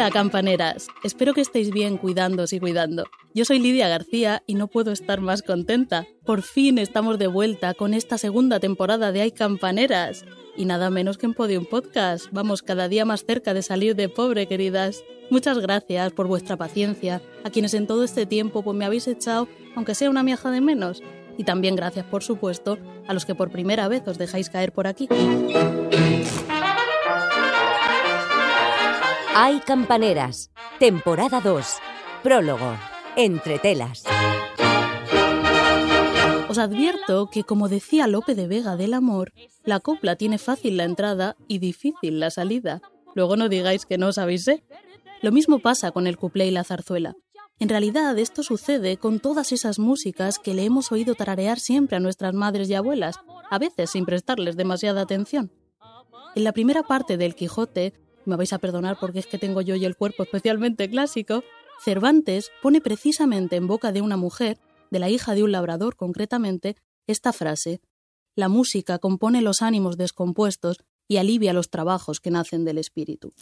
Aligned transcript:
Hola 0.00 0.10
campaneras, 0.10 0.88
espero 1.04 1.34
que 1.34 1.42
estéis 1.42 1.70
bien 1.70 1.98
cuidándoos 1.98 2.54
y 2.54 2.58
cuidando. 2.58 3.04
Yo 3.34 3.44
soy 3.44 3.58
Lidia 3.58 3.86
García 3.86 4.42
y 4.46 4.54
no 4.54 4.66
puedo 4.66 4.92
estar 4.92 5.20
más 5.20 5.42
contenta. 5.42 6.06
Por 6.24 6.40
fin 6.40 6.78
estamos 6.78 7.18
de 7.18 7.26
vuelta 7.26 7.74
con 7.74 7.92
esta 7.92 8.16
segunda 8.16 8.60
temporada 8.60 9.12
de 9.12 9.20
Hay 9.20 9.32
Campaneras. 9.32 10.24
Y 10.56 10.64
nada 10.64 10.88
menos 10.88 11.18
que 11.18 11.26
en 11.26 11.34
Podium 11.34 11.66
Podcast. 11.66 12.28
Vamos 12.32 12.62
cada 12.62 12.88
día 12.88 13.04
más 13.04 13.26
cerca 13.26 13.52
de 13.52 13.60
salir 13.60 13.94
de 13.94 14.08
pobre, 14.08 14.48
queridas. 14.48 15.04
Muchas 15.28 15.58
gracias 15.58 16.12
por 16.12 16.28
vuestra 16.28 16.56
paciencia, 16.56 17.20
a 17.44 17.50
quienes 17.50 17.74
en 17.74 17.86
todo 17.86 18.02
este 18.02 18.24
tiempo 18.24 18.62
pues, 18.62 18.74
me 18.74 18.86
habéis 18.86 19.06
echado, 19.06 19.48
aunque 19.76 19.94
sea 19.94 20.08
una 20.08 20.22
miaja 20.22 20.50
de 20.50 20.62
menos. 20.62 21.02
Y 21.36 21.44
también 21.44 21.76
gracias, 21.76 22.06
por 22.06 22.22
supuesto, 22.22 22.78
a 23.06 23.12
los 23.12 23.26
que 23.26 23.34
por 23.34 23.50
primera 23.50 23.86
vez 23.86 24.08
os 24.08 24.16
dejáis 24.16 24.48
caer 24.48 24.72
por 24.72 24.86
aquí. 24.86 25.08
Hay 29.32 29.60
Campaneras, 29.60 30.50
temporada 30.80 31.40
2, 31.40 31.64
prólogo, 32.22 32.76
entre 33.16 33.60
telas. 33.60 34.02
Os 36.48 36.58
advierto 36.58 37.30
que, 37.30 37.44
como 37.44 37.68
decía 37.68 38.08
Lope 38.08 38.34
de 38.34 38.48
Vega 38.48 38.74
del 38.74 38.92
Amor, 38.92 39.32
la 39.62 39.78
copla 39.78 40.16
tiene 40.16 40.38
fácil 40.38 40.76
la 40.76 40.82
entrada 40.84 41.36
y 41.46 41.58
difícil 41.58 42.18
la 42.18 42.30
salida. 42.30 42.82
Luego 43.14 43.36
no 43.36 43.48
digáis 43.48 43.86
que 43.86 43.98
no 43.98 44.08
os 44.08 44.18
avisé. 44.18 44.64
Lo 45.22 45.30
mismo 45.30 45.60
pasa 45.60 45.92
con 45.92 46.08
el 46.08 46.16
cuplé 46.16 46.48
y 46.48 46.50
la 46.50 46.64
zarzuela. 46.64 47.14
En 47.60 47.68
realidad 47.68 48.18
esto 48.18 48.42
sucede 48.42 48.96
con 48.96 49.20
todas 49.20 49.52
esas 49.52 49.78
músicas 49.78 50.40
que 50.40 50.54
le 50.54 50.64
hemos 50.64 50.90
oído 50.90 51.14
tararear 51.14 51.60
siempre 51.60 51.96
a 51.96 52.00
nuestras 52.00 52.34
madres 52.34 52.68
y 52.68 52.74
abuelas, 52.74 53.16
a 53.48 53.58
veces 53.58 53.90
sin 53.90 54.06
prestarles 54.06 54.56
demasiada 54.56 55.02
atención. 55.02 55.52
En 56.34 56.42
la 56.42 56.52
primera 56.52 56.82
parte 56.82 57.16
del 57.16 57.34
Quijote, 57.36 57.92
me 58.30 58.36
vais 58.36 58.52
a 58.54 58.58
perdonar 58.58 58.96
porque 58.98 59.18
es 59.18 59.26
que 59.26 59.38
tengo 59.38 59.60
yo 59.60 59.74
y 59.74 59.84
el 59.84 59.96
cuerpo 59.96 60.22
especialmente 60.22 60.88
clásico, 60.88 61.44
Cervantes 61.84 62.50
pone 62.62 62.80
precisamente 62.80 63.56
en 63.56 63.66
boca 63.66 63.92
de 63.92 64.00
una 64.00 64.16
mujer 64.16 64.58
de 64.90 64.98
la 64.98 65.10
hija 65.10 65.34
de 65.34 65.42
un 65.42 65.52
labrador 65.52 65.96
concretamente, 65.96 66.76
esta 67.06 67.32
frase 67.32 67.80
La 68.36 68.48
música 68.48 68.98
compone 68.98 69.42
los 69.42 69.60
ánimos 69.60 69.96
descompuestos 69.96 70.78
y 71.08 71.16
alivia 71.16 71.52
los 71.52 71.68
trabajos 71.68 72.20
que 72.20 72.30
nacen 72.30 72.64
del 72.64 72.78
espíritu. 72.78 73.32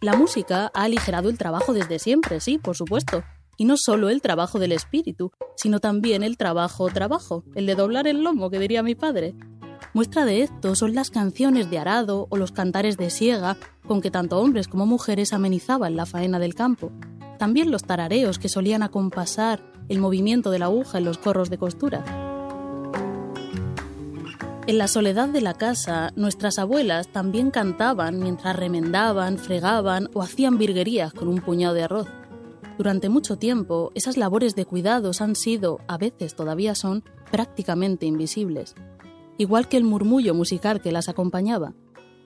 La 0.00 0.16
música 0.16 0.70
ha 0.74 0.82
aligerado 0.82 1.28
el 1.28 1.38
trabajo 1.38 1.72
desde 1.72 1.98
siempre, 1.98 2.40
sí, 2.40 2.58
por 2.58 2.76
supuesto. 2.76 3.22
Y 3.56 3.64
no 3.64 3.76
solo 3.76 4.08
el 4.08 4.22
trabajo 4.22 4.58
del 4.58 4.72
espíritu, 4.72 5.32
sino 5.56 5.80
también 5.80 6.22
el 6.22 6.36
trabajo 6.36 6.88
trabajo, 6.88 7.44
el 7.54 7.66
de 7.66 7.74
doblar 7.74 8.06
el 8.06 8.22
lomo, 8.24 8.50
que 8.50 8.58
diría 8.58 8.82
mi 8.82 8.94
padre. 8.94 9.34
Muestra 9.94 10.24
de 10.24 10.42
esto 10.42 10.74
son 10.74 10.94
las 10.94 11.10
canciones 11.10 11.70
de 11.70 11.78
arado 11.78 12.26
o 12.30 12.36
los 12.36 12.52
cantares 12.52 12.96
de 12.96 13.10
siega 13.10 13.56
con 13.86 14.00
que 14.00 14.10
tanto 14.10 14.38
hombres 14.40 14.68
como 14.68 14.86
mujeres 14.86 15.32
amenizaban 15.32 15.96
la 15.96 16.06
faena 16.06 16.38
del 16.38 16.54
campo. 16.54 16.90
También 17.38 17.70
los 17.70 17.84
tarareos 17.84 18.38
que 18.38 18.48
solían 18.48 18.82
acompasar 18.82 19.60
el 19.88 19.98
movimiento 19.98 20.50
de 20.50 20.58
la 20.58 20.66
aguja 20.66 20.98
en 20.98 21.04
los 21.04 21.18
corros 21.18 21.50
de 21.50 21.58
costura. 21.58 22.04
En 24.66 24.78
la 24.78 24.86
soledad 24.86 25.28
de 25.28 25.40
la 25.40 25.54
casa, 25.54 26.12
nuestras 26.14 26.60
abuelas 26.60 27.08
también 27.08 27.50
cantaban 27.50 28.20
mientras 28.20 28.54
remendaban, 28.54 29.36
fregaban 29.36 30.08
o 30.14 30.22
hacían 30.22 30.56
virguerías 30.56 31.12
con 31.12 31.26
un 31.26 31.40
puñado 31.40 31.74
de 31.74 31.82
arroz. 31.82 32.06
Durante 32.78 33.08
mucho 33.08 33.36
tiempo, 33.36 33.92
esas 33.94 34.16
labores 34.16 34.54
de 34.54 34.64
cuidados 34.64 35.20
han 35.20 35.36
sido, 35.36 35.80
a 35.88 35.98
veces 35.98 36.34
todavía 36.34 36.74
son, 36.74 37.04
prácticamente 37.30 38.06
invisibles 38.06 38.74
igual 39.38 39.68
que 39.68 39.76
el 39.76 39.84
murmullo 39.84 40.34
musical 40.34 40.80
que 40.80 40.92
las 40.92 41.08
acompañaba. 41.08 41.74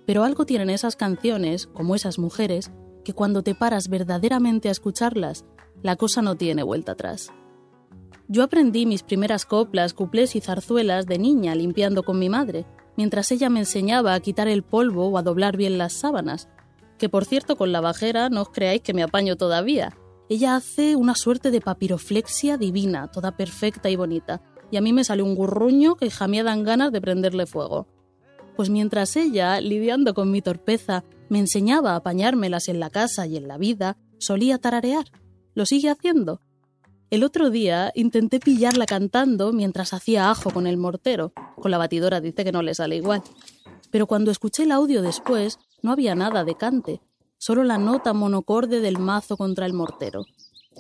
Pero 0.07 0.25
algo 0.25 0.47
tienen 0.47 0.71
esas 0.71 0.97
canciones, 0.97 1.67
como 1.67 1.95
esas 1.95 2.19
mujeres, 2.19 2.71
que 3.05 3.13
cuando 3.13 3.43
te 3.43 3.55
paras 3.55 3.89
verdaderamente 3.89 4.69
a 4.69 4.73
escucharlas, 4.73 5.45
la 5.83 5.97
cosa 5.97 6.23
no 6.23 6.37
tiene 6.37 6.63
vuelta 6.63 6.93
atrás. 6.93 7.31
Yo 8.29 8.43
aprendí 8.43 8.87
mis 8.87 9.03
primeras 9.03 9.47
coplas, 9.47 9.95
cuplés 9.95 10.35
y 10.37 10.41
zarzuelas 10.41 11.07
de 11.07 11.19
niña 11.19 11.55
limpiando 11.55 12.03
con 12.03 12.19
mi 12.19 12.29
madre, 12.29 12.67
mientras 12.97 13.31
ella 13.31 13.51
me 13.51 13.61
enseñaba 13.61 14.15
a 14.15 14.21
quitar 14.21 14.49
el 14.49 14.63
polvo 14.63 15.09
o 15.09 15.19
a 15.19 15.23
doblar 15.23 15.57
bien 15.57 15.79
las 15.79 15.93
sábanas, 15.93 16.49
que 16.99 17.09
por 17.09 17.25
cierto 17.25 17.57
con 17.57 17.73
la 17.73 17.81
bajera 17.81 18.29
no 18.29 18.43
os 18.43 18.49
creáis 18.49 18.83
que 18.83 18.95
me 18.95 19.03
apaño 19.03 19.37
todavía. 19.37 19.97
Ella 20.29 20.57
hace 20.57 20.97
una 20.97 21.15
suerte 21.15 21.51
de 21.51 21.61
papiroflexia 21.61 22.57
divina, 22.57 23.09
toda 23.11 23.37
perfecta 23.37 23.91
y 23.91 23.97
bonita, 23.97 24.43
y 24.73 24.77
a 24.77 24.81
mí 24.81 24.93
me 24.93 25.05
sale 25.05 25.23
un 25.23 25.37
gurruño 25.37 25.95
que 25.95 26.11
jamía 26.11 26.43
dan 26.43 26.65
ganas 26.65 26.91
de 26.91 27.01
prenderle 27.01 27.47
fuego. 27.47 27.87
Pues 28.57 28.69
mientras 28.69 29.15
ella, 29.17 29.61
lidiando 29.61 30.15
con 30.15 30.31
mi 30.33 30.43
torpeza, 30.43 31.05
me 31.29 31.39
enseñaba 31.39 31.93
a 31.93 31.97
apañármelas 31.97 32.69
en 32.69 32.81
la 32.81 32.91
casa 32.91 33.27
y 33.27 33.37
en 33.37 33.47
la 33.47 33.59
vida, 33.59 33.99
solía 34.19 34.59
tararear. 34.59 35.05
Lo 35.55 35.65
sigue 35.65 35.91
haciendo. 35.91 36.41
El 37.11 37.23
otro 37.23 37.51
día 37.51 37.93
intenté 37.95 38.41
pillarla 38.41 38.87
cantando 38.87 39.53
mientras 39.53 39.93
hacía 39.93 40.31
ajo 40.31 40.51
con 40.51 40.67
el 40.67 40.77
mortero. 40.77 41.33
Con 41.61 41.71
la 41.71 41.79
batidora 41.79 42.21
dice 42.21 42.45
que 42.45 42.51
no 42.51 42.63
le 42.63 42.75
sale 42.75 42.97
igual. 42.97 43.23
Pero 43.93 44.09
cuando 44.09 44.33
escuché 44.33 44.65
el 44.65 44.73
audio 44.73 45.03
después, 45.03 45.59
no 45.83 45.93
había 45.93 46.17
nada 46.17 46.43
de 46.43 46.57
cante, 46.57 47.01
solo 47.47 47.63
la 47.63 47.79
nota 47.79 48.13
monocorde 48.13 48.81
del 48.81 48.99
mazo 48.99 49.37
contra 49.37 49.67
el 49.67 49.73
mortero. 49.73 50.25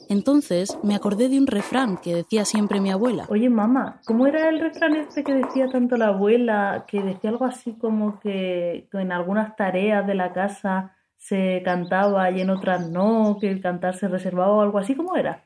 Entonces 0.08 0.76
me 0.82 0.96
acordé 0.96 1.28
de 1.28 1.38
un 1.38 1.46
refrán 1.46 1.96
que 1.96 2.12
decía 2.12 2.44
siempre 2.44 2.80
mi 2.80 2.90
abuela. 2.90 3.26
Oye, 3.28 3.48
mamá, 3.48 4.00
¿cómo 4.04 4.26
era 4.26 4.48
el 4.48 4.58
refrán 4.58 4.96
este 4.96 5.22
que 5.22 5.32
decía 5.32 5.68
tanto 5.68 5.96
la 5.96 6.08
abuela? 6.08 6.84
Que 6.88 7.00
decía 7.00 7.30
algo 7.30 7.44
así 7.44 7.74
como 7.74 8.18
que, 8.18 8.88
en 8.92 9.12
algunas 9.12 9.54
tareas 9.54 10.04
de 10.08 10.16
la 10.16 10.32
casa 10.32 10.96
se 11.16 11.62
cantaba 11.64 12.32
y 12.32 12.40
en 12.40 12.50
otras 12.50 12.90
no, 12.90 13.38
que 13.40 13.48
el 13.48 13.60
cantar 13.60 13.94
se 13.96 14.08
reservaba 14.08 14.54
o 14.54 14.60
algo 14.60 14.78
así, 14.78 14.96
¿cómo 14.96 15.14
era? 15.16 15.44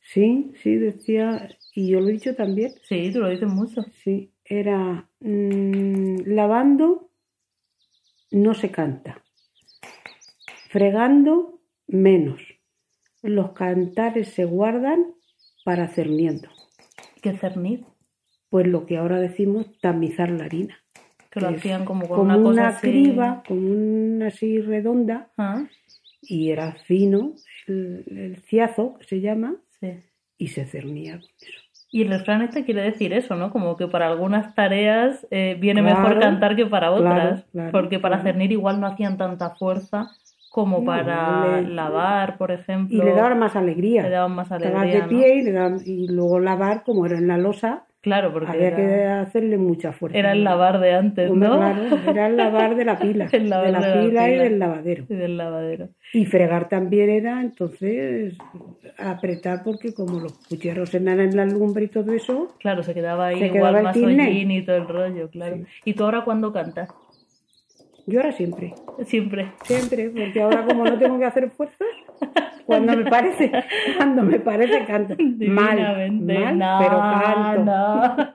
Sí, 0.00 0.52
sí, 0.62 0.76
decía, 0.76 1.50
y 1.74 1.90
yo 1.90 2.00
lo 2.00 2.08
he 2.08 2.12
dicho 2.12 2.34
también. 2.34 2.72
Sí, 2.88 3.10
tú 3.12 3.20
lo 3.20 3.28
dices 3.28 3.48
mucho. 3.48 3.82
Sí, 4.02 4.32
era 4.42 5.06
mm, 5.20 6.20
lavando 6.24 7.10
no 8.30 8.54
se 8.54 8.70
canta, 8.70 9.22
fregando 10.68 11.60
menos 11.86 12.40
los 13.22 13.52
cantares 13.52 14.28
se 14.28 14.44
guardan 14.44 15.06
para 15.64 15.88
cerniendo. 15.88 16.48
¿Qué 17.22 17.32
cernir? 17.36 17.84
Pues 18.48 18.66
lo 18.66 18.86
que 18.86 18.96
ahora 18.96 19.18
decimos 19.18 19.66
tamizar 19.80 20.30
la 20.30 20.44
harina. 20.44 20.78
Que 21.30 21.40
lo 21.40 21.48
hacían 21.48 21.84
como 21.84 22.08
con 22.08 22.30
una, 22.30 22.40
cosa 22.40 22.80
criba, 22.80 23.42
con 23.46 23.58
una 23.58 24.28
así 24.28 24.60
redonda, 24.60 25.30
ah. 25.36 25.66
y 26.22 26.50
era 26.50 26.72
fino, 26.72 27.34
el, 27.66 28.42
ciazo 28.46 28.94
que 28.98 29.04
se 29.04 29.20
llama, 29.20 29.56
y 30.38 30.48
se 30.48 30.64
cernía 30.64 31.20
con 31.20 31.28
eso. 31.40 31.60
Y 31.90 32.02
el 32.02 32.08
refrán 32.08 32.42
este 32.42 32.64
quiere 32.64 32.82
decir 32.82 33.12
eso, 33.12 33.34
¿no? 33.34 33.50
Como 33.50 33.76
que 33.76 33.88
para 33.88 34.08
algunas 34.08 34.54
tareas 34.54 35.26
eh, 35.30 35.56
viene 35.58 35.82
mejor 35.82 36.18
cantar 36.18 36.56
que 36.56 36.64
para 36.64 36.92
otras, 36.92 37.44
porque 37.72 37.98
para 37.98 38.22
cernir 38.22 38.52
igual 38.52 38.80
no 38.80 38.86
hacían 38.86 39.18
tanta 39.18 39.54
fuerza 39.56 40.10
como 40.50 40.84
para 40.84 41.60
lavar, 41.62 42.38
por 42.38 42.50
ejemplo. 42.50 42.96
Y 42.96 43.04
le 43.04 43.12
daban 43.12 43.38
más 43.38 43.56
alegría. 43.56 44.02
Le 44.02 44.10
daban 44.10 44.34
más 44.34 44.50
alegría. 44.50 45.02
de 45.02 45.08
pie 45.08 45.36
y, 45.36 45.42
le 45.42 45.52
daban, 45.52 45.78
y 45.84 46.08
luego 46.08 46.40
lavar, 46.40 46.82
como 46.84 47.06
era 47.06 47.18
en 47.18 47.28
la 47.28 47.38
losa, 47.38 47.84
Claro, 48.00 48.32
porque 48.32 48.50
había 48.50 48.76
que 48.76 49.04
hacerle 49.04 49.58
mucha 49.58 49.92
fuerza. 49.92 50.16
Era 50.16 50.32
el 50.32 50.44
lavar 50.44 50.78
de 50.78 50.94
antes, 50.94 51.30
¿no? 51.32 51.56
Era 52.08 52.28
el 52.28 52.36
lavar 52.36 52.76
de 52.76 52.84
la 52.84 52.96
pila. 52.96 53.26
de 53.32 53.40
la, 53.40 53.62
pila, 53.62 54.30
y 54.30 54.36
del 54.36 54.58
lavadero. 54.60 55.04
Y 55.08 55.14
del 55.14 55.36
lavadero. 55.36 55.88
Y 56.12 56.24
fregar 56.24 56.68
también 56.68 57.10
era, 57.10 57.40
entonces, 57.40 58.38
apretar 58.98 59.64
porque 59.64 59.92
como 59.92 60.20
los 60.20 60.32
pucheros 60.48 60.94
eran 60.94 61.18
en 61.18 61.36
la 61.36 61.44
lumbre 61.44 61.84
y 61.84 61.88
todo 61.88 62.12
eso... 62.12 62.54
Claro, 62.60 62.84
se 62.84 62.94
quedaba 62.94 63.26
ahí 63.26 63.42
igual 63.42 63.82
más 63.82 63.96
hollín 63.96 64.52
y 64.52 64.62
todo 64.62 64.76
el 64.76 64.86
rollo, 64.86 65.28
claro. 65.28 65.58
¿Y 65.84 65.94
tú 65.94 66.04
ahora 66.04 66.22
cuándo 66.24 66.52
cantas? 66.52 66.90
Yo 68.08 68.20
ahora 68.20 68.32
siempre. 68.32 68.74
Siempre. 69.04 69.52
Siempre, 69.64 70.08
porque 70.08 70.40
ahora 70.40 70.64
como 70.64 70.82
no 70.82 70.98
tengo 70.98 71.18
que 71.18 71.26
hacer 71.26 71.50
fuerzas, 71.50 71.86
cuando 72.64 72.96
me 72.96 73.04
parece, 73.04 73.52
cuando 73.98 74.22
me 74.22 74.40
parece 74.40 74.86
canto. 74.86 75.14
Mal, 75.18 76.10
mal, 76.56 76.78
pero 76.80 76.98
canto. 76.98 78.34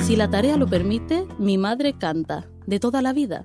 Si 0.00 0.16
la 0.16 0.28
tarea 0.28 0.56
lo 0.56 0.66
permite, 0.66 1.24
mi 1.38 1.56
madre 1.56 1.92
canta, 1.92 2.48
de 2.66 2.80
toda 2.80 3.00
la 3.00 3.12
vida. 3.12 3.44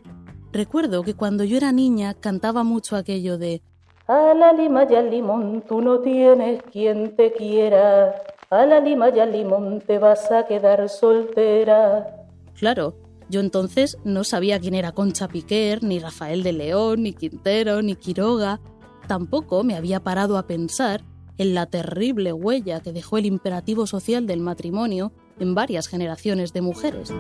Recuerdo 0.51 1.04
que 1.04 1.13
cuando 1.13 1.44
yo 1.44 1.57
era 1.57 1.72
niña 1.72 2.16
cantaba 2.16 2.63
mucho 2.63 2.95
aquello 2.95 3.38
de 3.38 3.62
A 4.07 4.33
la 4.33 4.51
lima 4.51 4.88
y 4.89 4.95
al 4.95 5.12
limón 5.12 5.63
tú 5.68 5.80
no 5.80 6.00
tienes 6.00 6.63
quien 6.72 7.16
te 7.16 7.33
quiera. 7.33 8.16
A 8.50 8.65
la 8.65 8.80
lima 8.80 9.09
y 9.09 9.19
al 9.19 9.31
limón 9.31 9.81
te 9.81 9.97
vas 9.97 10.31
a 10.31 10.45
quedar 10.45 10.88
soltera. 10.88 12.25
Claro, 12.57 12.95
yo 13.27 13.39
entonces 13.39 13.97
no 14.03 14.24
sabía 14.24 14.59
quién 14.59 14.75
era 14.75 14.92
Concha 14.92 15.27
Piquer, 15.27 15.83
ni 15.83 16.00
Rafael 16.00 16.44
de 16.44 16.53
León, 16.53 17.03
ni 17.03 17.13
Quintero, 17.13 17.81
ni 17.81 17.95
Quiroga. 17.95 18.62
Tampoco 19.07 19.63
me 19.63 19.75
había 19.75 20.00
parado 20.01 20.38
a 20.38 20.45
pensar 20.45 21.01
en 21.38 21.53
la 21.53 21.65
terrible 21.65 22.33
huella 22.33 22.81
que 22.81 22.94
dejó 22.94 23.18
el 23.18 23.25
imperativo 23.25 23.88
social 23.88 24.27
del 24.27 24.42
matrimonio 24.42 25.12
en 25.39 25.56
varias 25.56 25.88
generaciones 25.88 26.53
de 26.53 26.62
mujeres. 26.62 27.12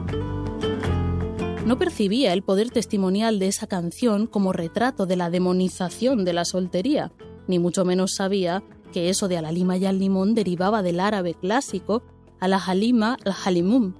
No 1.65 1.79
percibía 1.79 2.33
el 2.33 2.43
poder 2.43 2.69
testimonial 2.69 3.39
de 3.39 3.47
esa 3.47 3.65
canción 3.65 4.27
como 4.27 4.53
retrato 4.53 5.07
de 5.07 5.15
la 5.15 5.31
demonización 5.31 6.23
de 6.23 6.33
la 6.33 6.45
soltería, 6.45 7.11
ni 7.47 7.57
mucho 7.57 7.83
menos 7.83 8.13
sabía 8.15 8.63
que 8.95 9.09
eso 9.09 9.27
de 9.27 9.35
a 9.35 9.41
la 9.41 9.51
lima 9.51 9.75
y 9.75 9.85
al 9.85 9.99
limón 9.99 10.35
derivaba 10.35 10.81
del 10.81 11.01
árabe 11.01 11.33
clásico 11.33 12.01
a 12.39 12.47
la 12.47 12.55
halima 12.55 13.17
al 13.25 13.33
halimum. 13.43 13.93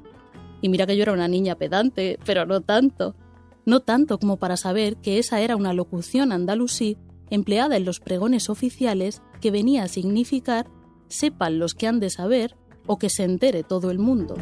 Y 0.61 0.69
mira 0.69 0.87
que 0.87 0.95
yo 0.95 1.03
era 1.03 1.11
una 1.11 1.27
niña 1.27 1.55
pedante, 1.55 2.17
pero 2.25 2.45
no 2.45 2.61
tanto. 2.61 3.13
No 3.65 3.81
tanto 3.81 4.17
como 4.19 4.37
para 4.37 4.55
saber 4.55 4.95
que 4.95 5.19
esa 5.19 5.41
era 5.41 5.57
una 5.57 5.73
locución 5.73 6.31
andalusí 6.31 6.95
empleada 7.29 7.75
en 7.75 7.83
los 7.83 7.99
pregones 7.99 8.49
oficiales 8.49 9.21
que 9.41 9.51
venía 9.51 9.83
a 9.83 9.89
significar 9.89 10.67
sepan 11.09 11.59
los 11.59 11.73
que 11.73 11.87
han 11.87 11.99
de 11.99 12.09
saber 12.09 12.55
o 12.87 12.97
que 12.97 13.09
se 13.09 13.25
entere 13.25 13.63
todo 13.63 13.91
el 13.91 13.99
mundo. 13.99 14.37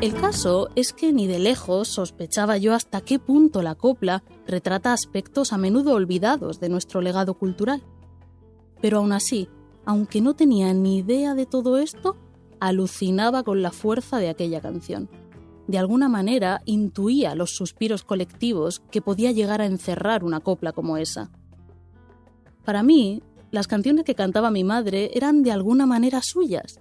El 0.00 0.14
caso 0.14 0.70
es 0.76 0.94
que 0.94 1.12
ni 1.12 1.26
de 1.26 1.38
lejos 1.38 1.88
sospechaba 1.88 2.56
yo 2.56 2.72
hasta 2.72 3.02
qué 3.02 3.18
punto 3.18 3.60
la 3.60 3.74
copla 3.74 4.22
retrata 4.46 4.94
aspectos 4.94 5.52
a 5.52 5.58
menudo 5.58 5.92
olvidados 5.92 6.58
de 6.58 6.70
nuestro 6.70 7.02
legado 7.02 7.34
cultural. 7.34 7.82
Pero 8.80 8.98
aún 8.98 9.12
así, 9.12 9.50
aunque 9.84 10.22
no 10.22 10.34
tenía 10.34 10.72
ni 10.72 11.00
idea 11.00 11.34
de 11.34 11.44
todo 11.44 11.76
esto, 11.76 12.16
alucinaba 12.60 13.42
con 13.42 13.60
la 13.60 13.72
fuerza 13.72 14.16
de 14.16 14.30
aquella 14.30 14.62
canción. 14.62 15.10
De 15.66 15.76
alguna 15.76 16.08
manera 16.08 16.62
intuía 16.64 17.34
los 17.34 17.50
suspiros 17.54 18.02
colectivos 18.02 18.80
que 18.90 19.02
podía 19.02 19.32
llegar 19.32 19.60
a 19.60 19.66
encerrar 19.66 20.24
una 20.24 20.40
copla 20.40 20.72
como 20.72 20.96
esa. 20.96 21.30
Para 22.64 22.82
mí, 22.82 23.22
las 23.50 23.68
canciones 23.68 24.06
que 24.06 24.14
cantaba 24.14 24.50
mi 24.50 24.64
madre 24.64 25.10
eran 25.12 25.42
de 25.42 25.52
alguna 25.52 25.84
manera 25.84 26.22
suyas. 26.22 26.80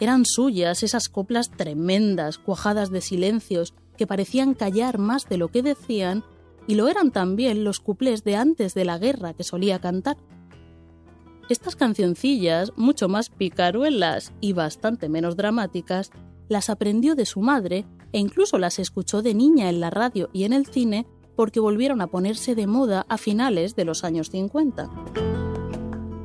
Eran 0.00 0.24
suyas 0.24 0.82
esas 0.82 1.08
coplas 1.08 1.50
tremendas, 1.50 2.38
cuajadas 2.38 2.90
de 2.90 3.00
silencios, 3.00 3.74
que 3.96 4.06
parecían 4.06 4.54
callar 4.54 4.98
más 4.98 5.28
de 5.28 5.38
lo 5.38 5.48
que 5.48 5.62
decían, 5.62 6.24
y 6.66 6.74
lo 6.74 6.88
eran 6.88 7.10
también 7.10 7.64
los 7.64 7.80
cuplés 7.80 8.24
de 8.24 8.36
antes 8.36 8.74
de 8.74 8.84
la 8.84 8.98
guerra 8.98 9.34
que 9.34 9.42
solía 9.42 9.80
cantar. 9.80 10.16
Estas 11.48 11.76
cancioncillas, 11.76 12.72
mucho 12.76 13.08
más 13.08 13.30
picaruelas 13.30 14.32
y 14.40 14.52
bastante 14.52 15.08
menos 15.08 15.34
dramáticas, 15.34 16.10
las 16.48 16.70
aprendió 16.70 17.14
de 17.14 17.26
su 17.26 17.40
madre 17.40 17.86
e 18.12 18.18
incluso 18.18 18.58
las 18.58 18.78
escuchó 18.78 19.22
de 19.22 19.34
niña 19.34 19.68
en 19.68 19.80
la 19.80 19.90
radio 19.90 20.28
y 20.32 20.44
en 20.44 20.52
el 20.52 20.66
cine 20.66 21.06
porque 21.36 21.60
volvieron 21.60 22.00
a 22.00 22.08
ponerse 22.08 22.54
de 22.54 22.66
moda 22.66 23.06
a 23.08 23.16
finales 23.16 23.76
de 23.76 23.84
los 23.84 24.04
años 24.04 24.30
50. 24.30 24.90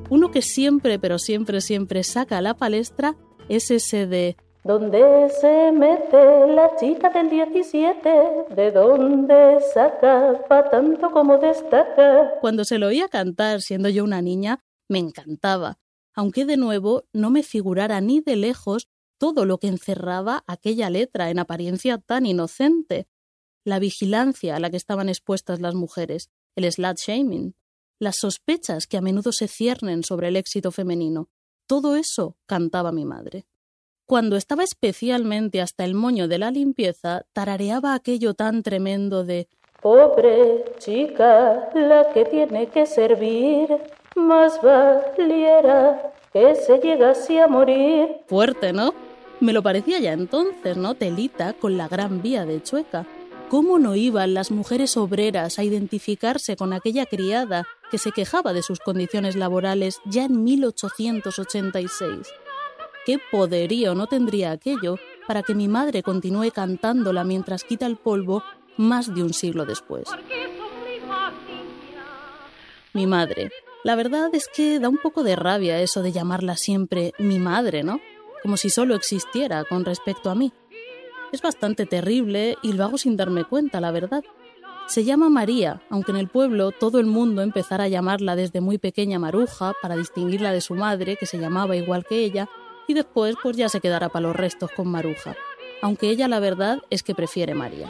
Uno 0.09 0.31
que 0.31 0.41
siempre, 0.41 0.99
pero 0.99 1.19
siempre, 1.19 1.61
siempre 1.61 2.03
saca 2.03 2.37
a 2.37 2.41
la 2.41 2.55
palestra 2.55 3.15
es 3.49 3.71
ese 3.71 4.07
de 4.07 4.37
¿Dónde 4.63 5.29
se 5.41 5.73
mete 5.73 6.47
la 6.47 6.73
chica 6.77 7.09
del 7.09 7.29
17? 7.29 8.55
¿De 8.55 8.71
dónde 8.71 9.59
saca 9.73 10.41
pa 10.47 10.69
tanto 10.69 11.11
como 11.11 11.37
destaca? 11.37 12.39
Cuando 12.39 12.63
se 12.63 12.77
lo 12.77 12.87
oía 12.87 13.09
cantar 13.09 13.61
siendo 13.61 13.89
yo 13.89 14.05
una 14.05 14.21
niña, 14.21 14.63
me 14.87 14.99
encantaba, 14.99 15.79
aunque 16.15 16.45
de 16.45 16.55
nuevo 16.55 17.03
no 17.11 17.29
me 17.29 17.43
figurara 17.43 17.99
ni 17.99 18.21
de 18.21 18.37
lejos 18.37 18.87
todo 19.17 19.43
lo 19.43 19.57
que 19.57 19.67
encerraba 19.67 20.45
aquella 20.47 20.89
letra 20.89 21.29
en 21.29 21.39
apariencia 21.39 21.97
tan 21.97 22.25
inocente. 22.25 23.07
La 23.65 23.79
vigilancia 23.79 24.55
a 24.55 24.59
la 24.61 24.69
que 24.69 24.77
estaban 24.77 25.09
expuestas 25.09 25.59
las 25.59 25.75
mujeres, 25.75 26.29
el 26.55 26.71
slut 26.71 26.97
shaming, 26.97 27.55
las 27.99 28.15
sospechas 28.15 28.87
que 28.87 28.95
a 28.95 29.01
menudo 29.01 29.33
se 29.33 29.49
ciernen 29.49 30.03
sobre 30.03 30.29
el 30.29 30.37
éxito 30.37 30.71
femenino. 30.71 31.29
Todo 31.67 31.95
eso 31.95 32.35
cantaba 32.45 32.91
mi 32.91 33.05
madre. 33.05 33.45
Cuando 34.05 34.35
estaba 34.35 34.63
especialmente 34.63 35.61
hasta 35.61 35.85
el 35.85 35.95
moño 35.95 36.27
de 36.27 36.37
la 36.37 36.51
limpieza, 36.51 37.25
tarareaba 37.33 37.93
aquello 37.93 38.33
tan 38.33 38.61
tremendo 38.63 39.23
de 39.23 39.47
Pobre 39.81 40.63
chica, 40.79 41.69
la 41.73 42.07
que 42.13 42.23
tiene 42.23 42.67
que 42.67 42.85
servir, 42.85 43.67
más 44.15 44.61
valiera 44.61 46.13
que 46.31 46.55
se 46.55 46.79
llegase 46.79 47.41
a 47.41 47.47
morir. 47.47 48.21
Fuerte, 48.27 48.71
¿no? 48.71 48.93
Me 49.41 49.51
lo 49.51 49.61
parecía 49.61 49.99
ya 49.99 50.13
entonces, 50.13 50.77
¿no? 50.77 50.95
Telita 50.95 51.51
con 51.51 51.77
la 51.77 51.89
gran 51.89 52.21
vía 52.21 52.45
de 52.45 52.63
Chueca. 52.63 53.05
¿Cómo 53.53 53.77
no 53.77 53.95
iban 53.95 54.33
las 54.33 54.49
mujeres 54.49 54.97
obreras 54.97 55.59
a 55.59 55.63
identificarse 55.63 56.55
con 56.55 56.73
aquella 56.73 57.05
criada 57.05 57.67
que 57.91 57.99
se 57.99 58.11
quejaba 58.11 58.51
de 58.51 58.63
sus 58.63 58.79
condiciones 58.79 59.35
laborales 59.35 59.99
ya 60.05 60.25
en 60.25 60.43
1886? 60.43 62.33
¿Qué 63.05 63.19
poderío 63.31 63.93
no 63.93 64.07
tendría 64.07 64.49
aquello 64.49 64.97
para 65.27 65.43
que 65.43 65.53
mi 65.53 65.67
madre 65.67 66.01
continúe 66.01 66.49
cantándola 66.49 67.23
mientras 67.23 67.63
quita 67.63 67.85
el 67.85 67.97
polvo 67.97 68.43
más 68.75 69.13
de 69.13 69.21
un 69.21 69.35
siglo 69.35 69.67
después? 69.67 70.07
Mi 72.93 73.05
madre. 73.05 73.51
La 73.83 73.93
verdad 73.95 74.33
es 74.33 74.47
que 74.47 74.79
da 74.79 74.89
un 74.89 74.97
poco 74.97 75.21
de 75.21 75.35
rabia 75.35 75.79
eso 75.79 76.01
de 76.01 76.11
llamarla 76.11 76.57
siempre 76.57 77.13
mi 77.19 77.37
madre, 77.37 77.83
¿no? 77.83 77.99
como 78.43 78.57
si 78.57 78.69
solo 78.69 78.93
existiera 78.95 79.63
con 79.63 79.85
respecto 79.85 80.29
a 80.29 80.35
mí. 80.35 80.51
Es 81.33 81.41
bastante 81.41 81.87
terrible 81.87 82.57
y 82.61 82.73
lo 82.73 82.83
hago 82.83 82.99
sin 82.99 83.17
darme 83.17 83.43
cuenta, 83.43 83.81
la 83.81 83.89
verdad. 83.89 84.23
Se 84.85 85.03
llama 85.03 85.29
María, 85.29 85.81
aunque 85.89 86.11
en 86.11 86.17
el 86.17 86.27
pueblo 86.27 86.69
todo 86.71 86.99
el 86.99 87.07
mundo 87.07 87.41
empezara 87.41 87.85
a 87.85 87.87
llamarla 87.87 88.35
desde 88.35 88.61
muy 88.61 88.77
pequeña 88.77 89.17
Maruja 89.17 89.73
para 89.81 89.95
distinguirla 89.95 90.53
de 90.53 90.61
su 90.61 90.75
madre, 90.75 91.17
que 91.17 91.25
se 91.25 91.39
llamaba 91.39 91.75
igual 91.75 92.05
que 92.07 92.23
ella, 92.23 92.47
y 92.87 92.93
después 92.93 93.35
pues 93.41 93.57
ya 93.57 93.67
se 93.67 93.81
quedará 93.81 94.09
para 94.09 94.27
los 94.27 94.35
restos 94.35 94.69
con 94.75 94.89
Maruja, 94.89 95.35
aunque 95.81 96.11
ella 96.11 96.27
la 96.27 96.39
verdad 96.39 96.83
es 96.91 97.01
que 97.01 97.15
prefiere 97.15 97.55
María. 97.55 97.89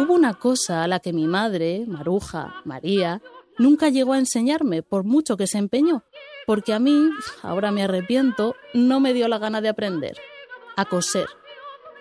Hubo 0.00 0.14
una 0.14 0.34
cosa 0.34 0.82
a 0.82 0.88
la 0.88 0.98
que 0.98 1.12
mi 1.12 1.28
madre, 1.28 1.84
Maruja, 1.86 2.56
María, 2.64 3.22
nunca 3.56 3.88
llegó 3.88 4.14
a 4.14 4.18
enseñarme, 4.18 4.82
por 4.82 5.04
mucho 5.04 5.36
que 5.36 5.46
se 5.46 5.58
empeñó, 5.58 6.02
porque 6.44 6.72
a 6.72 6.80
mí, 6.80 7.08
ahora 7.40 7.70
me 7.70 7.84
arrepiento, 7.84 8.56
no 8.74 8.98
me 8.98 9.14
dio 9.14 9.28
la 9.28 9.38
gana 9.38 9.60
de 9.60 9.68
aprender. 9.68 10.16
A 10.74 10.86
coser. 10.86 11.28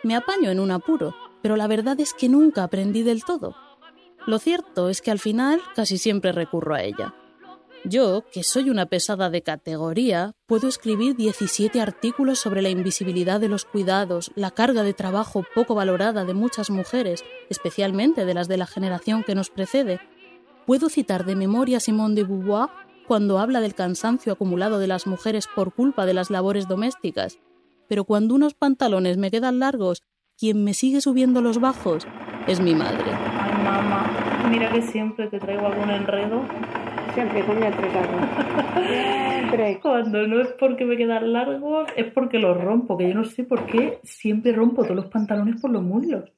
Me 0.04 0.16
apaño 0.16 0.50
en 0.50 0.60
un 0.60 0.72
apuro, 0.72 1.16
pero 1.42 1.56
la 1.56 1.68
verdad 1.68 2.00
es 2.00 2.14
que 2.14 2.30
nunca 2.30 2.64
aprendí 2.64 3.04
del 3.04 3.24
todo. 3.24 3.56
Lo 4.26 4.40
cierto 4.40 4.90
es 4.90 5.02
que 5.02 5.12
al 5.12 5.20
final 5.20 5.62
casi 5.76 5.98
siempre 5.98 6.32
recurro 6.32 6.76
a 6.76 6.84
ella. 6.84 7.16
Yo, 7.84 8.26
que 8.32 8.44
soy 8.44 8.70
una 8.70 8.86
pesada 8.86 9.32
de 9.32 9.42
categoría, 9.42 10.36
puedo 10.46 10.68
escribir 10.68 11.16
17 11.16 11.82
artículos 11.82 12.40
sobre 12.40 12.62
la 12.62 12.70
invisibilidad 12.70 13.40
de 13.40 13.50
los 13.50 13.66
cuidados, 13.66 14.32
la 14.36 14.52
carga 14.52 14.84
de 14.84 14.94
trabajo 14.94 15.44
poco 15.56 15.74
valorada 15.74 16.24
de 16.24 16.36
muchas 16.36 16.70
mujeres, 16.70 17.24
especialmente 17.50 18.26
de 18.26 18.34
las 18.36 18.48
de 18.48 18.58
la 18.58 18.68
generación 18.68 19.24
que 19.24 19.34
nos 19.34 19.50
precede. 19.50 20.00
Puedo 20.68 20.90
citar 20.90 21.26
de 21.26 21.36
memoria 21.36 21.78
a 21.78 21.80
Simone 21.80 22.14
de 22.14 22.24
Beauvoir 22.24 22.70
cuando 23.08 23.40
habla 23.40 23.62
del 23.62 23.74
cansancio 23.74 24.34
acumulado 24.34 24.78
de 24.78 24.88
las 24.88 25.08
mujeres 25.08 25.48
por 25.48 25.74
culpa 25.74 26.06
de 26.06 26.14
las 26.14 26.30
labores 26.30 26.68
domésticas, 26.68 27.40
pero 27.92 28.06
cuando 28.06 28.36
unos 28.36 28.54
pantalones 28.54 29.18
me 29.18 29.30
quedan 29.32 29.60
largos, 29.60 30.02
quien 30.38 30.64
me 30.64 30.74
sigue 30.74 31.02
subiendo 31.02 31.42
los 31.42 31.60
bajos 31.60 32.08
es 32.48 32.62
mi 32.62 32.74
madre. 32.74 33.12
Ay, 33.38 33.52
mamá, 33.66 34.48
mira 34.50 34.72
que 34.72 34.82
siempre 34.82 35.28
te 35.28 35.38
traigo 35.42 35.68
algún 35.68 35.90
enredo. 35.90 36.42
Siempre 37.14 37.44
con 37.44 37.60
mi 37.60 37.66
Siempre. 38.88 39.80
Cuando 39.82 40.26
no 40.26 40.40
es 40.40 40.48
porque 40.58 40.86
me 40.86 40.96
quedan 40.96 41.34
largos, 41.34 41.90
es 41.98 42.06
porque 42.14 42.40
los 42.40 42.56
rompo, 42.64 42.98
que 42.98 43.10
yo 43.10 43.14
no 43.14 43.26
sé 43.26 43.44
por 43.44 43.66
qué 43.66 44.00
siempre 44.04 44.54
rompo 44.54 44.84
todos 44.84 44.96
los 44.96 45.08
pantalones 45.08 45.60
por 45.60 45.72
los 45.72 45.84
muslos. 45.84 46.32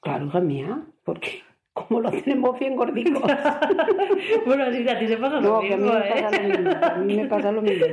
Claro, 0.00 0.24
hija 0.24 0.40
mía, 0.40 0.86
¿por 1.04 1.20
qué? 1.20 1.42
Como 1.86 2.00
lo 2.00 2.10
tenemos 2.10 2.58
bien 2.58 2.76
gorditos. 2.76 3.22
bueno, 4.46 4.64
así 4.64 4.88
a 4.88 4.98
ti 4.98 5.06
te 5.06 5.16
pasa 5.16 5.40
lo 5.40 5.62
mismo, 5.62 5.92
a 5.92 6.98
mí 6.98 7.16
me 7.16 7.26
pasa 7.26 7.52
lo 7.52 7.62
mismo. 7.62 7.86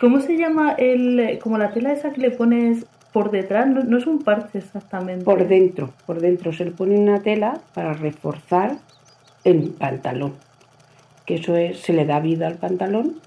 ¿Cómo 0.00 0.20
se 0.20 0.36
llama 0.36 0.74
el, 0.78 1.38
como 1.42 1.58
la 1.58 1.70
tela 1.72 1.92
esa 1.92 2.12
que 2.12 2.20
le 2.20 2.30
pones 2.30 2.86
por 3.12 3.30
detrás? 3.30 3.66
No, 3.66 3.96
es 3.96 4.06
un 4.06 4.20
parche 4.20 4.58
exactamente. 4.58 5.24
Por 5.24 5.46
dentro, 5.46 5.90
por 6.06 6.20
dentro. 6.20 6.52
Se 6.52 6.64
le 6.64 6.70
pone 6.72 6.98
una 6.98 7.20
tela 7.20 7.60
para 7.74 7.92
reforzar 7.92 8.76
el 9.44 9.70
pantalón. 9.70 10.34
Que 11.24 11.36
eso 11.36 11.56
es, 11.56 11.78
se 11.78 11.92
le 11.92 12.04
da 12.06 12.20
vida 12.20 12.46
al 12.46 12.56
pantalón 12.56 13.20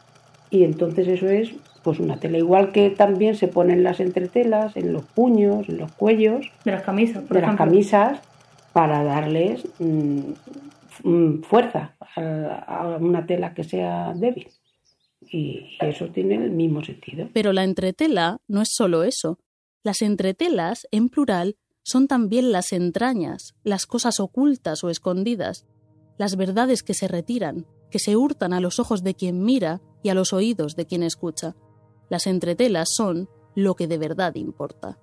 y 0.53 0.63
entonces 0.63 1.07
eso 1.07 1.27
es 1.27 1.49
pues 1.81 1.99
una 1.99 2.19
tela 2.19 2.37
igual 2.37 2.71
que 2.71 2.91
también 2.91 3.35
se 3.35 3.47
ponen 3.47 3.81
las 3.81 3.99
entretelas 3.99 4.77
en 4.77 4.93
los 4.93 5.03
puños, 5.03 5.67
en 5.67 5.79
los 5.79 5.91
cuellos 5.93 6.45
de 6.63 6.71
las 6.71 6.83
camisas, 6.83 7.23
por 7.23 7.37
de 7.37 7.41
las 7.41 7.55
camisas, 7.55 8.21
para 8.71 9.03
darles 9.03 9.67
mm, 9.79 10.19
mm, 11.03 11.41
fuerza 11.41 11.95
a, 12.15 12.97
una 13.01 13.25
tela 13.25 13.55
que 13.55 13.63
sea 13.63 14.13
débil. 14.13 14.47
Y 15.21 15.75
eso 15.79 16.09
tiene 16.09 16.35
el 16.35 16.51
mismo 16.51 16.83
sentido. 16.83 17.29
Pero 17.33 17.51
la 17.51 17.63
entretela 17.63 18.37
no 18.47 18.61
es 18.61 18.69
solo 18.71 19.03
eso. 19.03 19.39
Las 19.81 20.03
entretelas, 20.03 20.87
en 20.91 21.09
plural, 21.09 21.55
son 21.81 22.07
también 22.07 22.51
las 22.51 22.73
entrañas, 22.73 23.55
las 23.63 23.87
cosas 23.87 24.19
ocultas 24.19 24.83
o 24.83 24.91
escondidas, 24.91 25.65
las 26.19 26.35
verdades 26.35 26.83
que 26.83 26.93
se 26.93 27.07
retiran, 27.07 27.65
que 27.89 27.97
se 27.97 28.15
hurtan 28.15 28.53
a 28.53 28.59
los 28.59 28.79
ojos 28.79 29.03
de 29.03 29.15
quien 29.15 29.43
mira 29.43 29.81
y 30.03 30.09
a 30.09 30.13
los 30.13 30.33
oídos 30.33 30.75
de 30.75 30.85
quien 30.85 31.01
escucha. 31.01 31.55
Las 32.09 32.27
entretelas 32.27 32.89
son 32.93 33.29
lo 33.55 33.75
que 33.75 33.87
de 33.87 33.97
verdad 33.97 34.35
importa. 34.35 34.99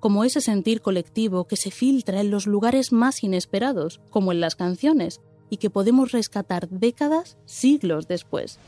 Como 0.00 0.24
ese 0.24 0.40
sentir 0.40 0.80
colectivo 0.80 1.46
que 1.46 1.56
se 1.56 1.70
filtra 1.70 2.20
en 2.20 2.30
los 2.30 2.46
lugares 2.46 2.92
más 2.92 3.22
inesperados, 3.22 4.00
como 4.10 4.32
en 4.32 4.40
las 4.40 4.56
canciones, 4.56 5.20
y 5.50 5.58
que 5.58 5.70
podemos 5.70 6.12
rescatar 6.12 6.68
décadas, 6.68 7.36
siglos 7.44 8.08
después. 8.08 8.58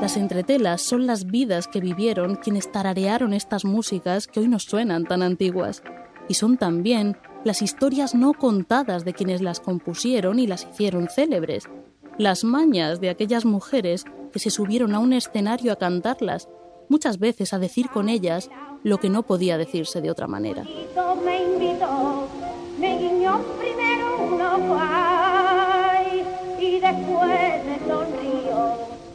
Las 0.00 0.16
entretelas 0.16 0.82
son 0.82 1.06
las 1.06 1.26
vidas 1.26 1.68
que 1.68 1.80
vivieron 1.80 2.36
quienes 2.36 2.70
tararearon 2.70 3.32
estas 3.32 3.64
músicas 3.64 4.26
que 4.26 4.40
hoy 4.40 4.48
nos 4.48 4.64
suenan 4.64 5.04
tan 5.04 5.22
antiguas, 5.22 5.82
y 6.28 6.34
son 6.34 6.58
también 6.58 7.16
las 7.44 7.62
historias 7.62 8.14
no 8.14 8.34
contadas 8.34 9.04
de 9.04 9.14
quienes 9.14 9.40
las 9.40 9.60
compusieron 9.60 10.38
y 10.40 10.46
las 10.46 10.64
hicieron 10.64 11.08
célebres, 11.08 11.68
las 12.18 12.44
mañas 12.44 13.00
de 13.00 13.10
aquellas 13.10 13.44
mujeres 13.44 14.04
que 14.36 14.40
se 14.40 14.50
subieron 14.50 14.94
a 14.94 14.98
un 14.98 15.14
escenario 15.14 15.72
a 15.72 15.76
cantarlas, 15.76 16.46
muchas 16.90 17.18
veces 17.18 17.54
a 17.54 17.58
decir 17.58 17.88
con 17.88 18.10
ellas 18.10 18.50
lo 18.82 18.98
que 18.98 19.08
no 19.08 19.22
podía 19.22 19.56
decirse 19.56 20.02
de 20.02 20.10
otra 20.10 20.26
manera. 20.26 20.62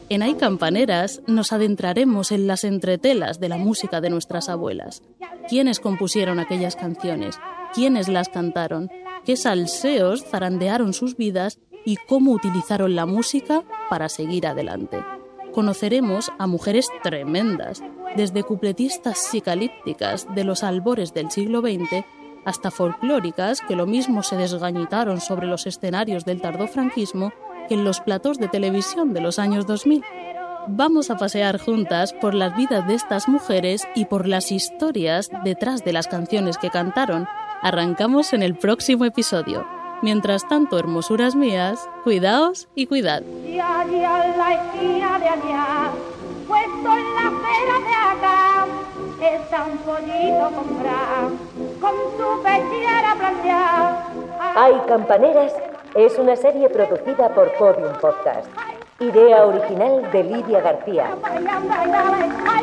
En 0.08 0.22
Hay 0.22 0.34
Campaneras 0.34 1.22
nos 1.28 1.52
adentraremos 1.52 2.32
en 2.32 2.48
las 2.48 2.64
entretelas 2.64 3.38
de 3.38 3.48
la 3.48 3.58
música 3.58 4.00
de 4.00 4.10
nuestras 4.10 4.48
abuelas. 4.48 5.04
¿Quiénes 5.48 5.78
compusieron 5.78 6.40
aquellas 6.40 6.74
canciones? 6.74 7.38
¿Quiénes 7.72 8.08
las 8.08 8.28
cantaron? 8.28 8.90
¿Qué 9.24 9.36
salseos 9.36 10.24
zarandearon 10.24 10.92
sus 10.92 11.16
vidas 11.16 11.60
y 11.84 11.96
cómo 11.96 12.32
utilizaron 12.32 12.94
la 12.94 13.06
música 13.06 13.62
para 13.90 14.08
seguir 14.08 14.46
adelante. 14.46 14.98
Conoceremos 15.52 16.32
a 16.38 16.46
mujeres 16.46 16.88
tremendas, 17.02 17.82
desde 18.16 18.42
cupletistas 18.42 19.18
psicalípticas 19.18 20.26
de 20.34 20.44
los 20.44 20.62
albores 20.62 21.12
del 21.14 21.30
siglo 21.30 21.60
XX 21.60 22.04
hasta 22.44 22.70
folclóricas 22.70 23.60
que 23.60 23.76
lo 23.76 23.86
mismo 23.86 24.22
se 24.22 24.36
desgañitaron 24.36 25.20
sobre 25.20 25.46
los 25.46 25.66
escenarios 25.66 26.24
del 26.24 26.40
tardofranquismo 26.40 27.32
que 27.68 27.74
en 27.74 27.84
los 27.84 28.00
platos 28.00 28.38
de 28.38 28.48
televisión 28.48 29.12
de 29.12 29.20
los 29.20 29.38
años 29.38 29.66
2000. 29.66 30.02
Vamos 30.68 31.10
a 31.10 31.16
pasear 31.16 31.58
juntas 31.58 32.12
por 32.12 32.34
las 32.34 32.56
vidas 32.56 32.86
de 32.86 32.94
estas 32.94 33.28
mujeres 33.28 33.86
y 33.94 34.04
por 34.04 34.28
las 34.28 34.52
historias 34.52 35.30
detrás 35.44 35.84
de 35.84 35.92
las 35.92 36.06
canciones 36.06 36.58
que 36.58 36.70
cantaron. 36.70 37.26
Arrancamos 37.62 38.32
en 38.32 38.42
el 38.42 38.54
próximo 38.56 39.04
episodio. 39.04 39.81
Mientras 40.02 40.48
tanto, 40.48 40.80
hermosuras 40.80 41.36
mías, 41.36 41.88
cuidaos 42.02 42.68
y 42.74 42.88
cuidad. 42.88 43.22
Y 43.22 43.60
allí 43.60 44.04
a 44.04 44.34
la 44.36 44.54
esquina 44.54 45.18
de 45.20 45.28
allá, 45.28 45.92
puesto 46.48 46.88
en 46.98 47.14
la 47.14 47.28
acera 47.28 47.78
de 47.86 47.94
acá, 48.10 48.66
está 49.20 49.64
un 49.64 49.78
pollito 49.78 50.50
comprar, 50.56 51.30
con 51.80 51.94
su 52.16 52.42
pechera 52.42 53.14
planteada. 53.16 54.08
Hay 54.56 54.74
Campaneras 54.88 55.52
es 55.94 56.18
una 56.18 56.34
serie 56.34 56.68
producida 56.68 57.28
por 57.32 57.52
Podium 57.52 57.92
Podcast. 58.00 58.48
Idea 58.98 59.46
original 59.46 60.10
de 60.10 60.24
Lidia 60.24 60.60
García. 60.60 61.16
Ay 61.22 62.62